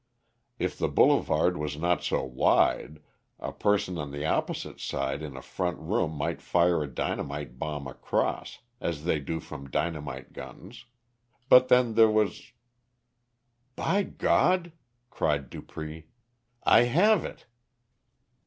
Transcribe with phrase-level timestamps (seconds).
[0.57, 3.03] If the Boulevard was not so wide,
[3.39, 7.85] a person on the opposite side in a front room might fire a dynamite bomb
[7.87, 10.85] across, as they do from dynamite guns,
[11.49, 12.51] but then there was
[13.75, 14.71] "By God!"
[15.11, 16.05] cried Dupré,
[16.63, 17.45] "I have it!"